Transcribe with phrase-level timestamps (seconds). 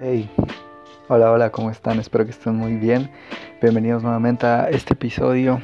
[0.00, 0.28] Hey,
[1.06, 2.00] hola, hola, ¿cómo están?
[2.00, 3.08] Espero que estén muy bien.
[3.62, 5.62] Bienvenidos nuevamente a este episodio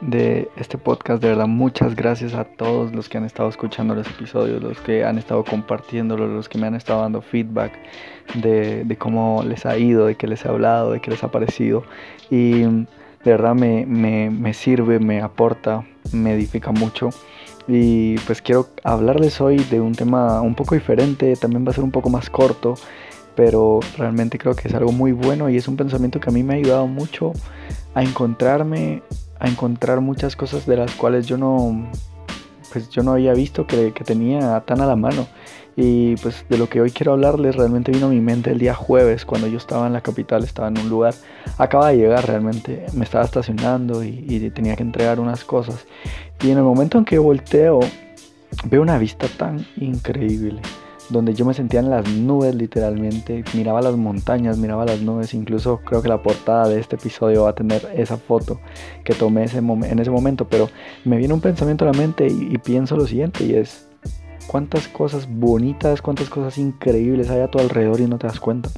[0.00, 1.22] de este podcast.
[1.22, 5.04] De verdad, muchas gracias a todos los que han estado escuchando los episodios, los que
[5.04, 7.72] han estado compartiéndolo, los que me han estado dando feedback
[8.34, 11.84] de, cómo les ha ido, de qué les he hablado, de qué les ha parecido.
[12.30, 12.86] Y de
[13.24, 17.10] verdad me, me sirve, me aporta, me edifica mucho.
[17.68, 21.84] Y pues quiero hablarles hoy de un tema un poco diferente, también va a ser
[21.84, 22.74] un poco más corto
[23.34, 26.42] pero realmente creo que es algo muy bueno y es un pensamiento que a mí
[26.42, 27.32] me ha ayudado mucho
[27.94, 29.02] a encontrarme,
[29.38, 31.90] a encontrar muchas cosas de las cuales yo no,
[32.72, 35.26] pues yo no había visto que, que tenía tan a la mano.
[35.74, 38.74] Y pues de lo que hoy quiero hablarles realmente vino a mi mente el día
[38.74, 41.14] jueves cuando yo estaba en la capital, estaba en un lugar,
[41.56, 45.86] acaba de llegar realmente, me estaba estacionando y, y tenía que entregar unas cosas.
[46.42, 47.80] Y en el momento en que volteo,
[48.66, 50.60] veo una vista tan increíble
[51.12, 55.80] donde yo me sentía en las nubes literalmente, miraba las montañas, miraba las nubes, incluso
[55.84, 58.60] creo que la portada de este episodio va a tener esa foto
[59.04, 60.68] que tomé ese en ese momento, pero
[61.04, 63.86] me viene un pensamiento a la mente y, pienso lo siguiente y es,
[64.46, 68.70] ¿cuántas cosas bonitas, cuántas cosas increíbles hay a tu alrededor y no te das cuenta?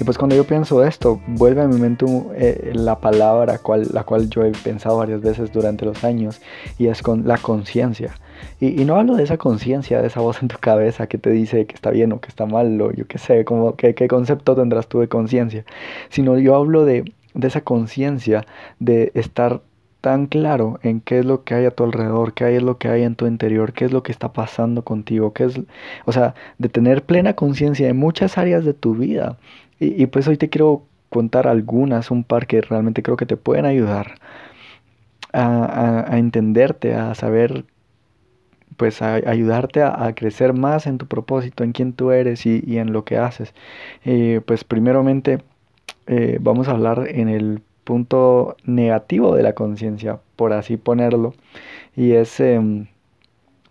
[0.00, 4.04] Y pues cuando yo pienso esto, vuelve a mi mente eh, la palabra cual, la
[4.04, 6.40] cual yo he pensado varias veces durante los años
[6.78, 8.14] y es con la conciencia.
[8.60, 11.66] Y, no hablo de esa conciencia, de esa voz en tu cabeza que te dice
[11.66, 14.54] que está bien o que está mal, o yo qué sé, como, qué, qué concepto
[14.54, 15.64] tendrás tú de conciencia,
[16.10, 18.46] sino yo hablo de, de esa conciencia
[18.78, 19.62] de estar
[20.02, 22.88] tan claro en qué es lo que hay a tu alrededor, qué es lo que
[22.88, 25.60] hay en tu interior, qué es lo que está pasando contigo, qué es,
[26.04, 29.38] o sea, de tener plena conciencia en muchas áreas de tu vida.
[29.80, 33.36] Y, y, pues hoy te quiero contar algunas, un par que realmente creo que te
[33.36, 34.16] pueden ayudar
[35.32, 37.64] a, a, a entenderte, a saber
[38.82, 42.92] pues a ayudarte a, crecer más en tu propósito, en quién tú eres y, en
[42.92, 43.54] lo que haces.
[44.04, 45.38] Eh, pues primeramente
[46.08, 51.32] eh, vamos a hablar en el punto negativo de la conciencia, por así ponerlo,
[51.94, 52.88] y es em,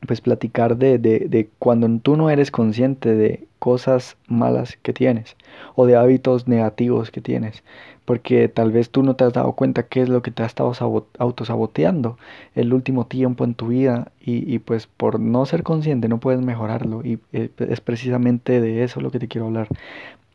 [0.05, 5.35] pues platicar de, de, cuando tú no eres consciente de cosas malas que tienes
[5.75, 7.63] o de hábitos negativos que tienes
[8.05, 10.47] porque tal vez tú no te has dado cuenta qué es lo que te ha
[10.47, 10.73] estado
[11.19, 12.17] autosaboteando
[12.55, 17.05] el último tiempo en tu vida y, pues por no ser consciente no puedes mejorarlo
[17.05, 19.67] y eh, es precisamente de eso lo que te quiero hablar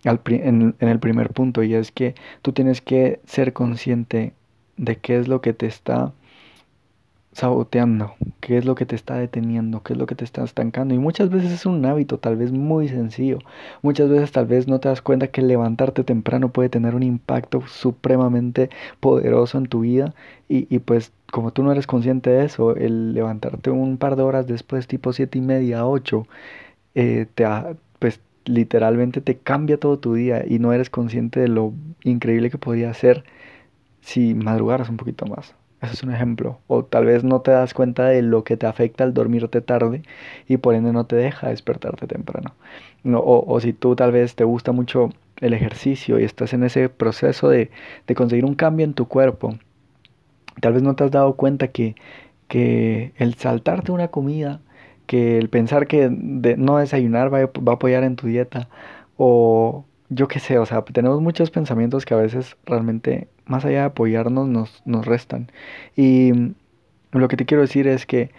[0.04, 4.32] en, en el primer punto y es que tú tienes que ser consciente
[4.76, 6.12] de qué es lo que te está
[7.36, 10.94] saboteando, qué es lo que te está deteniendo, qué es lo que te está estancando.
[10.94, 13.40] Y muchas veces es un hábito tal vez muy sencillo.
[13.82, 17.62] Muchas veces tal vez no te das cuenta que levantarte temprano puede tener un impacto
[17.66, 18.70] supremamente
[19.00, 20.14] poderoso en tu vida.
[20.48, 24.22] Y, y pues como tú no eres consciente de eso, el levantarte un par de
[24.22, 26.26] horas después, tipo siete y media, ocho,
[26.94, 27.44] eh, te,
[27.98, 31.74] pues literalmente te cambia todo tu día y no eres consciente de lo
[32.04, 33.24] increíble que podría ser
[34.02, 35.54] si madrugaras un poquito más.
[35.92, 36.58] Es un ejemplo.
[36.66, 40.02] O tal vez no te das cuenta de lo que te afecta al dormirte tarde
[40.48, 42.54] y por ende no te deja despertarte temprano.
[43.04, 45.10] No, o, si tú tal vez te gusta mucho
[45.40, 47.70] el ejercicio y estás en ese proceso de,
[48.06, 49.58] de, conseguir un cambio en tu cuerpo,
[50.60, 51.94] tal vez no te has dado cuenta que,
[52.48, 54.60] que el saltarte una comida,
[55.06, 58.68] que el pensar que de no desayunar va va a apoyar en tu dieta,
[59.16, 63.80] o yo qué sé, o sea, tenemos muchos pensamientos que a veces realmente, más allá
[63.80, 65.50] de apoyarnos, nos, nos restan.
[65.96, 66.32] Y
[67.12, 68.30] lo que te quiero decir es que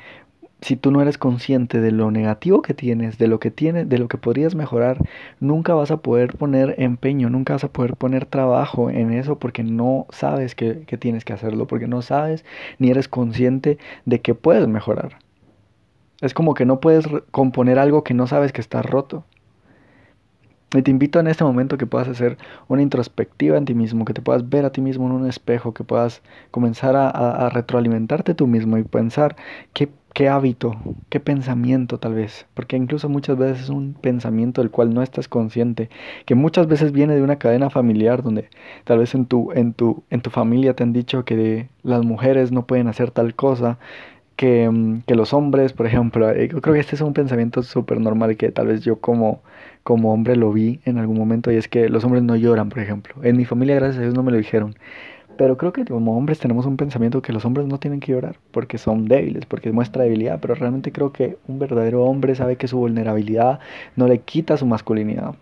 [0.62, 4.00] si tú no eres consciente de lo negativo que tienes, de lo que tienes, de
[4.00, 4.98] lo que podrías mejorar,
[5.40, 9.64] nunca vas a poder poner empeño, nunca vas a poder poner trabajo en eso porque
[9.64, 12.44] no sabes que, que tienes que hacerlo, porque no sabes
[12.80, 15.20] ni eres consciente de que puedes mejorar.
[16.22, 19.24] Es como que no puedes componer algo que no sabes que está roto.
[20.76, 24.14] Y te invito en este momento que puedas hacer una introspectiva en ti mismo, que
[24.14, 28.48] te puedas ver a ti mismo en un espejo, que puedas comenzar a, retroalimentarte tú
[28.48, 29.38] mismo y pensar
[29.72, 30.76] qué, qué, hábito,
[31.08, 35.30] qué pensamiento tal vez, porque incluso muchas veces es un pensamiento del cual no estás
[35.30, 35.90] consciente,
[36.26, 38.50] que muchas veces viene de una cadena familiar donde
[38.84, 42.52] tal vez en tu, en tu, en tu familia te han dicho que las mujeres
[42.52, 43.80] no pueden hacer tal cosa,
[44.38, 47.64] que, mm, que, los hombres, por ejemplo, eh, yo creo que este es un pensamiento
[47.64, 49.42] súper normal que tal vez yo como,
[49.84, 52.80] como hombre lo vi en algún momento y es que los hombres no lloran, por
[52.80, 53.16] ejemplo.
[53.24, 54.76] En mi familia, gracias a Dios, no me lo dijeron.
[55.38, 58.38] Pero creo que como hombres tenemos un pensamiento que los hombres no tienen que llorar
[58.52, 62.68] porque son débiles, porque muestra debilidad, pero realmente creo que un verdadero hombre sabe que
[62.68, 63.60] su vulnerabilidad
[63.96, 65.36] no le quita su masculinidad.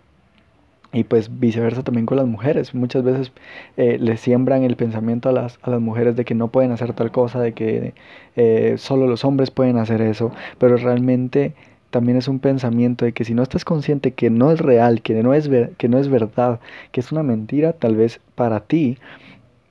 [0.96, 2.74] Y pues viceversa también con las mujeres.
[2.74, 3.34] Muchas veces
[3.76, 6.94] eh, le siembran el pensamiento a las, a las mujeres de que no pueden hacer
[6.94, 7.94] tal cosa, de que
[8.38, 11.54] eh, solo los hombres pueden hacer eso, pero realmente
[11.90, 15.22] también es un pensamiento de que si no estás consciente que no es real, que
[15.22, 16.62] no es, que no es verdad,
[16.94, 18.98] que es una mentira, tal vez para ti,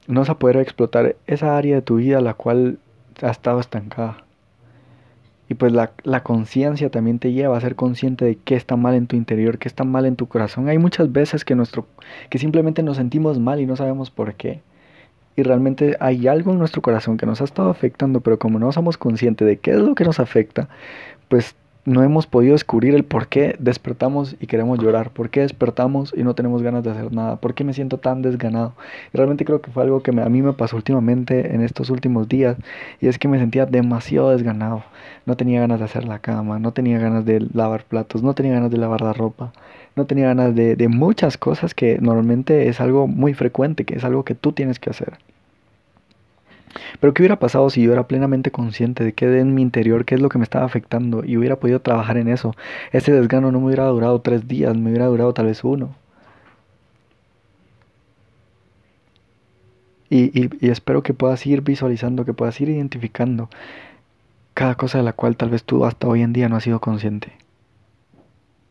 [0.06, 2.78] no vas a poder explotar esa área de tu vida la cual
[3.22, 4.23] ha estado estancada.
[5.48, 8.94] Y pues la, la conciencia también te lleva a ser consciente de qué está mal
[8.94, 10.68] en tu interior, qué está mal en tu corazón.
[10.68, 11.86] Hay muchas veces que, nuestro,
[12.30, 14.62] que simplemente nos sentimos mal y no sabemos por qué.
[15.36, 18.70] Y realmente hay algo en nuestro corazón que nos ha estado afectando, pero como no
[18.72, 20.68] somos conscientes de qué es lo que nos afecta,
[21.28, 26.14] pues no hemos podido descubrir el por qué despertamos y queremos llorar, por qué despertamos
[26.16, 28.72] y no tenemos ganas de hacer nada, por qué me siento tan desganado.
[29.12, 32.28] Y realmente creo que fue algo que a mí me pasó últimamente en estos últimos
[32.28, 32.56] días
[33.00, 34.82] y es que me sentía demasiado desganado.
[35.26, 38.54] No tenía ganas de hacer la cama, no tenía ganas de lavar platos, no tenía
[38.54, 39.52] ganas de lavar la ropa,
[39.96, 44.04] no tenía ganas de, de muchas cosas que normalmente es algo muy frecuente, que es
[44.04, 45.18] algo que tú tienes que hacer.
[47.00, 50.14] Pero ¿qué hubiera pasado si yo era plenamente consciente de qué en mi interior, qué
[50.14, 52.54] es lo que me estaba afectando y hubiera podido trabajar en eso?
[52.92, 55.94] Ese desgano no me hubiera durado tres días, me hubiera durado tal vez uno.
[60.10, 63.48] Y, y, espero que puedas ir visualizando, que puedas ir identificando
[64.54, 66.80] cada cosa de la cual tal vez tú hasta hoy en día no has sido
[66.80, 67.32] consciente.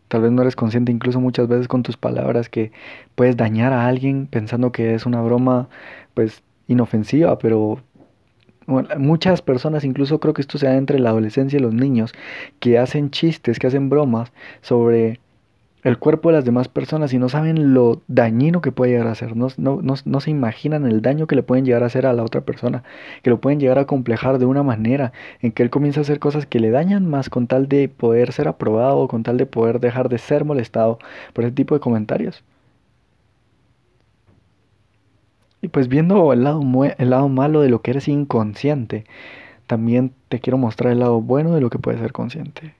[0.07, 2.71] Tal vez no eres consciente incluso muchas veces con tus palabras que
[3.15, 5.69] puedes dañar a alguien pensando que es una broma
[6.13, 7.79] pues inofensiva, pero
[8.67, 12.13] muchas personas, incluso creo que esto se da entre la adolescencia y los niños,
[12.59, 14.31] que hacen chistes, que hacen bromas
[14.61, 15.19] sobre
[15.83, 19.15] el cuerpo de las demás personas y no saben lo dañino que puede llegar a
[19.15, 22.13] ser, no, no, no, se imaginan el daño que le pueden llegar a hacer a
[22.13, 22.83] la otra persona,
[23.21, 25.11] que lo pueden llegar a complejar de una manera
[25.41, 28.31] en que él comienza a hacer cosas que le dañan más con tal de poder
[28.31, 30.99] ser aprobado, con tal de poder dejar de ser molestado
[31.33, 32.43] por ese tipo de comentarios.
[35.63, 36.61] Y pues viendo el lado,
[36.97, 39.05] el lado malo de lo que eres inconsciente,
[39.65, 42.75] también te quiero mostrar el lado bueno de lo que puedes ser consciente.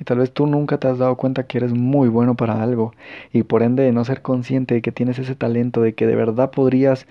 [0.00, 2.94] Y tal vez tú nunca te has dado cuenta que eres muy bueno para algo
[3.34, 6.16] y por ende de no ser consciente de que tienes ese talento, de que de
[6.16, 7.06] verdad podrías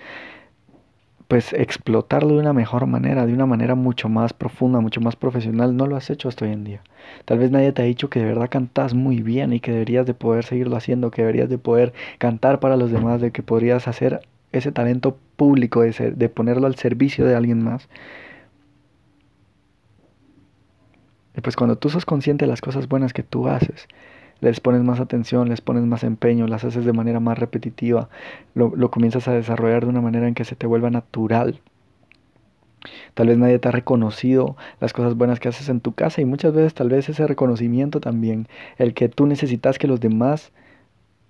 [1.28, 5.76] pues explotarlo de una mejor manera, de una manera mucho más profunda, mucho más profesional,
[5.76, 6.82] no lo has hecho hasta hoy en día.
[7.24, 10.06] Tal vez nadie te ha dicho que de verdad cantas muy bien y que deberías
[10.06, 13.88] de poder seguirlo haciendo, que deberías de poder cantar para los demás, de que podrías
[13.88, 14.20] hacer
[14.52, 17.88] ese talento público, de, ser, de ponerlo al servicio de alguien más.
[21.36, 23.88] Y pues cuando tú sos consciente de las cosas buenas que tú haces,
[24.40, 28.08] les pones más atención, les pones más empeño, las haces de manera más repetitiva,
[28.54, 31.60] lo, lo comienzas a desarrollar de una manera en que se te vuelva natural.
[33.14, 36.24] Tal vez nadie te ha reconocido las cosas buenas que haces en tu casa y
[36.24, 38.48] muchas veces tal vez ese reconocimiento también,
[38.78, 40.52] el que tú necesitas que los demás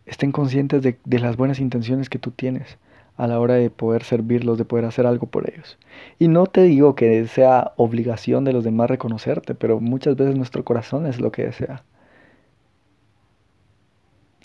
[0.05, 2.79] estén conscientes de, de, las buenas intenciones que tú tienes
[3.17, 5.79] a la hora de poder servirlos, de poder hacer algo por ellos.
[6.19, 10.65] Y no te digo que sea obligación de los demás reconocerte, pero muchas veces nuestro
[10.65, 11.83] corazón es lo que desea.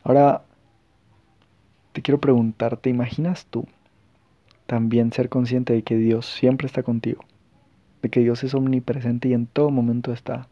[0.03, 0.43] Ahora,
[1.91, 3.67] te quiero preguntar, ¿te imaginas tú
[4.65, 7.23] también ser consciente de que Dios siempre está contigo?
[8.01, 10.47] De que Dios es omnipresente y en todo momento está.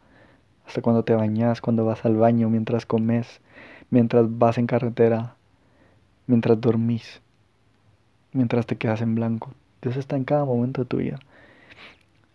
[0.66, 3.40] Hasta cuando te bañas, cuando vas al baño, mientras comes,
[3.90, 5.34] mientras vas en carretera,
[6.28, 7.20] mientras dormís,
[8.32, 9.52] mientras te quedas en blanco.
[9.82, 11.18] Dios está en cada momento de tu vida.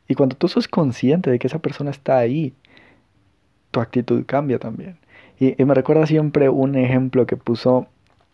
[0.07, 2.53] Y cuando tú sos consciente de que esa persona está ahí,
[3.71, 4.97] tu actitud cambia también.
[5.39, 7.87] Y, me recuerda siempre un ejemplo que puso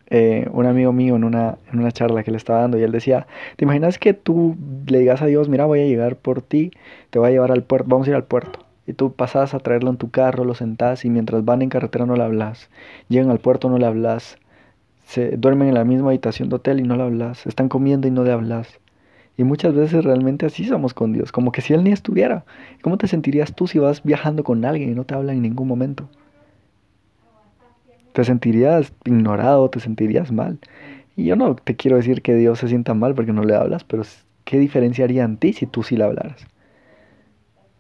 [0.08, 2.92] eh, un amigo mío en una, en una charla que le estaba dando y él
[2.92, 4.56] decía, ¿te imaginas que tú
[4.88, 6.72] le digas a Dios, mira, voy a llegar por ti,
[7.10, 8.66] te voy a llevar al puerto, vamos a ir al puerto?
[8.86, 12.06] Y tú pasas a traerlo en tu carro, lo sentás y mientras van en carretera
[12.06, 12.70] no le hablas,
[13.08, 14.38] llegan al puerto no le hablas,
[15.06, 18.12] se duermen en la misma habitación de hotel y no le hablas, están comiendo y
[18.12, 18.80] no le hablas.
[19.38, 22.44] Y muchas veces realmente así somos con Dios, como que si Él ni estuviera.
[22.82, 25.68] ¿Cómo te sentirías tú si vas viajando con alguien y no te habla en ningún
[25.68, 26.10] momento?
[28.14, 30.60] Te sentirías ignorado, te sentirías mal.
[31.16, 33.84] Y yo no te quiero decir que Dios se sienta mal porque no le hablas,
[33.84, 34.04] pero
[34.46, 36.48] ¿qué diferencia haría en ti si tú sí le hablaras?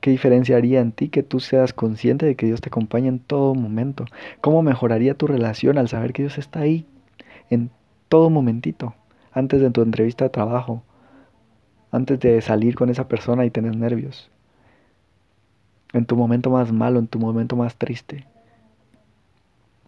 [0.01, 3.19] ¿Qué diferencia haría en ti que tú seas consciente de que Dios te acompaña en
[3.19, 4.05] todo momento?
[4.41, 6.88] ¿Cómo mejoraría tu relación al saber que Dios está ahí
[7.50, 7.69] en
[8.09, 8.95] todo momentito?
[9.31, 10.83] Antes de tu entrevista de trabajo,
[11.91, 14.31] antes de salir con esa persona y tener nervios,
[15.93, 18.25] en tu momento más malo, en tu momento más triste,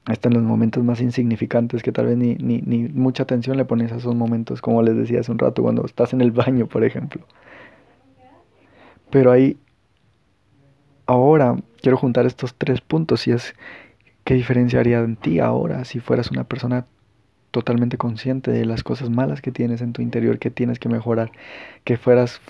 [0.05, 3.65] hasta en los momentos más insignificantes que tal vez ni, ni, ni, mucha atención le
[3.65, 6.67] pones a esos momentos, como les decía hace un rato, cuando estás en el baño,
[6.67, 7.21] por ejemplo.
[9.09, 9.57] Pero ahí,
[11.05, 13.55] ahora quiero juntar estos tres puntos y es
[14.23, 16.85] qué diferencia haría en ti ahora si fueras una persona
[17.51, 21.31] totalmente consciente de las cosas malas que tienes en tu interior, que tienes que mejorar,
[21.83, 22.41] que fueras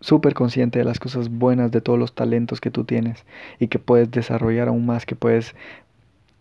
[0.00, 3.24] súper consciente de las cosas buenas, de todos los talentos que tú tienes
[3.58, 5.56] y que puedes desarrollar aún más, que puedes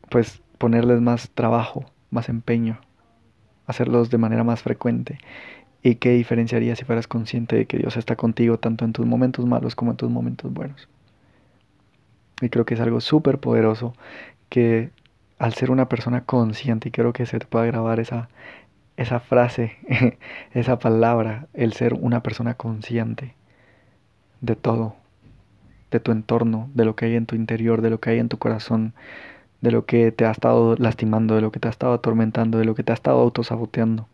[0.09, 2.79] pues ponerles más trabajo, más empeño,
[3.67, 5.17] hacerlos de manera más frecuente.
[5.81, 9.45] ¿Y qué diferenciaría si fueras consciente de que Dios está contigo tanto en tus momentos
[9.45, 10.87] malos como en tus momentos buenos?
[12.39, 13.93] Y creo que es algo súper poderoso
[14.47, 14.91] que
[15.37, 18.29] al ser una persona consciente, y creo que se te pueda grabar esa,
[18.95, 19.75] esa frase,
[20.53, 23.35] esa palabra, el ser una persona consciente
[24.39, 24.95] de todo,
[25.91, 28.29] de tu entorno, de lo que hay en tu interior, de lo que hay en
[28.29, 28.93] tu corazón,
[29.63, 32.65] de lo que te ha estado lastimando, de lo que te ha estado atormentando, de
[32.65, 34.07] lo que te ha estado autosaboteando.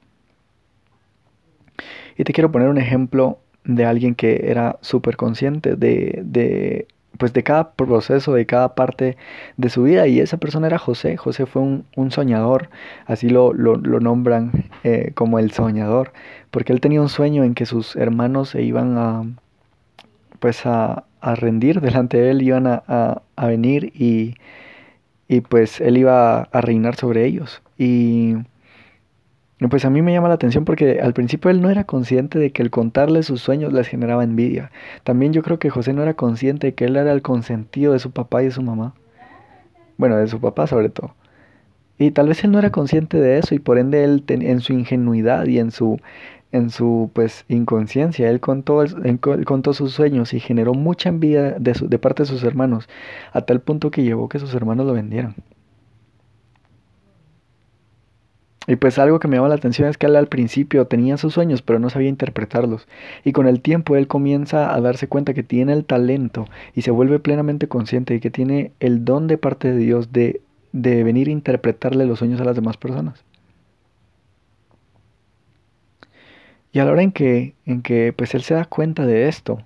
[2.15, 6.87] Y te quiero poner un ejemplo de alguien que era súper consciente de, de,
[7.17, 9.17] pues de cada proceso, de cada parte
[9.57, 10.05] de su vida.
[10.05, 11.17] Y esa persona era José.
[11.17, 12.69] José fue un, soñador,
[13.07, 16.13] así lo, lo, nombran eh, como el soñador,
[16.51, 19.23] porque él tenía un sueño en que sus hermanos se iban a,
[20.39, 22.83] pues a, a rendir delante de él, iban a,
[23.35, 24.35] a venir y
[25.29, 27.61] y pues él iba a reinar sobre ellos.
[27.77, 28.35] Y
[29.69, 32.51] pues a mí me llama la atención porque al principio él no era consciente de
[32.51, 34.71] que el contarle sus sueños les generaba envidia.
[35.03, 37.99] También yo creo que José no era consciente de que él era el consentido de
[37.99, 38.95] su papá y de su mamá.
[39.97, 41.13] Bueno, de su papá sobre todo.
[41.99, 44.73] Y tal vez él no era consciente de eso y por ende él en su
[44.73, 45.99] ingenuidad y en su
[46.51, 48.29] en su pues inconsciencia.
[48.29, 48.83] Él contó,
[49.45, 52.89] contó sus sueños y generó mucha envidia de, de parte de sus hermanos,
[53.33, 55.35] a tal punto que llevó que sus hermanos lo vendieran.
[58.69, 61.33] Y pues algo que me llama la atención es que él al principio tenía sus
[61.33, 62.87] sueños, pero no sabía interpretarlos.
[63.23, 66.91] Y con el tiempo él comienza a darse cuenta que tiene el talento y se
[66.91, 70.41] vuelve plenamente consciente de que tiene el don de parte de Dios de,
[70.71, 73.25] de venir a interpretarle los sueños a las demás personas.
[76.71, 79.59] Y a la hora en que, en que pues él se da cuenta de esto,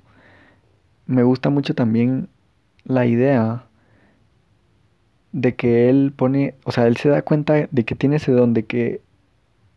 [1.06, 2.30] me gusta mucho también
[2.86, 3.66] la idea
[5.32, 8.54] de que él pone, o sea, él se da cuenta de que tiene ese don,
[8.54, 9.02] de que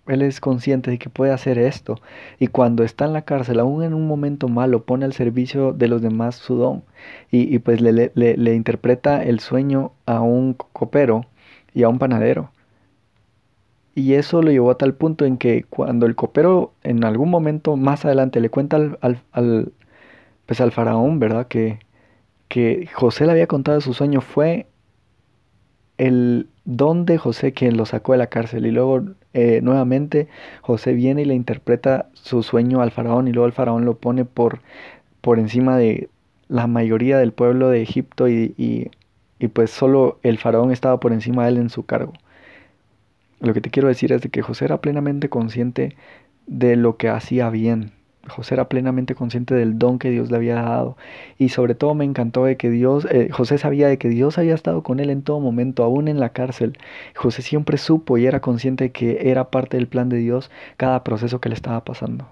[0.07, 1.97] él es consciente de que puede hacer esto.
[2.39, 5.89] Y cuando está en la cárcel, aún en un momento malo, pone al servicio de
[5.89, 6.85] los demás su don.
[7.31, 11.27] Y, y pues le, le, le interpreta el sueño a un copero
[11.75, 12.51] y a un panadero.
[13.97, 17.77] Y eso lo llevó a tal punto en que cuando el copero en algún momento
[17.77, 19.73] más adelante le cuenta al, al,
[20.47, 21.49] pues al faraón, ¿verdad?
[21.49, 21.81] Que,
[22.49, 24.67] que José le había contado su sueño, fue
[25.99, 28.67] el don de José quien lo sacó de la cárcel.
[28.67, 29.03] Y luego
[29.35, 30.29] eh, nuevamente
[30.63, 34.25] José viene y le interpreta su sueño al faraón y luego el faraón lo pone
[34.25, 34.61] por,
[35.21, 36.11] por encima de
[36.49, 38.91] la mayoría del pueblo de Egipto y, y,
[39.39, 42.13] y pues solo el faraón estaba por encima de él en su cargo.
[43.41, 45.97] Lo que te quiero decir es de que José era plenamente consciente
[46.47, 47.93] de lo que hacía bien.
[48.29, 50.97] José era plenamente consciente del don que Dios le había dado.
[51.39, 54.55] Y sobre todo me encantó de que Dios, eh, José sabía de que Dios había
[54.55, 56.79] estado con él en todo momento, aún en la cárcel.
[57.15, 61.05] José siempre supo y era consciente de que era parte del plan de Dios cada
[61.05, 62.29] proceso que le estaba pasando.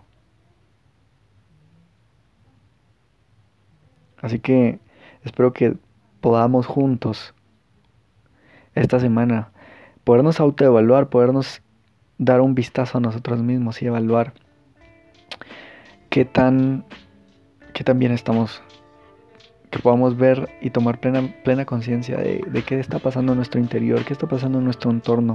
[4.21, 4.79] Así que
[5.23, 5.77] espero que
[6.21, 7.35] podamos juntos
[8.75, 9.53] esta semana
[10.05, 11.63] podernos autoevaluar, podernos
[12.19, 14.33] dar un vistazo a nosotros mismos y evaluar
[16.11, 16.85] qué tan,
[17.73, 18.63] qué bien estamos,
[19.71, 24.05] que podamos ver y tomar plena, plena conciencia de, qué está pasando en nuestro interior,
[24.05, 25.35] qué está pasando en nuestro entorno,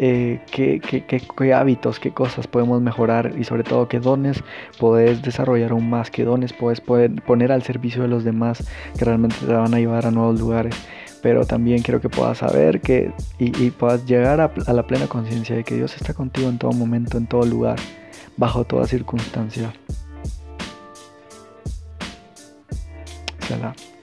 [0.00, 4.42] eh, qué, qué, hábitos, qué cosas podemos mejorar y sobre todo qué dones
[4.80, 9.36] podés desarrollar aún más, qué dones puedes poner al servicio de los demás que realmente
[9.38, 10.74] te van a llevar a nuevos lugares
[11.22, 15.64] pero también quiero que puedas saber que y, puedas llegar a, la plena conciencia de
[15.64, 17.78] que Dios está contigo en todo momento, en todo lugar,
[18.36, 19.72] bajo toda circunstancia.
[23.40, 23.97] Salam.